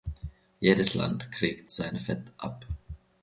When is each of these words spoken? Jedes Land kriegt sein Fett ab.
Jedes 0.59 0.95
Land 0.95 1.31
kriegt 1.31 1.69
sein 1.69 1.99
Fett 1.99 2.31
ab. 2.39 2.65